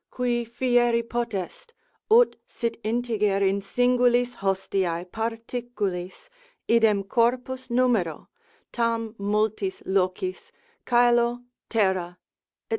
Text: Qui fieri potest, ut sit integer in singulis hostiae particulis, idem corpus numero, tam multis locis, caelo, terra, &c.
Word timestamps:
Qui 0.11 0.45
fieri 0.45 1.03
potest, 1.03 1.75
ut 2.09 2.35
sit 2.47 2.75
integer 2.83 3.37
in 3.47 3.61
singulis 3.61 4.33
hostiae 4.37 5.05
particulis, 5.05 6.27
idem 6.67 7.03
corpus 7.03 7.69
numero, 7.69 8.27
tam 8.71 9.13
multis 9.19 9.83
locis, 9.85 10.51
caelo, 10.87 11.43
terra, 11.69 12.17
&c. 12.17 12.23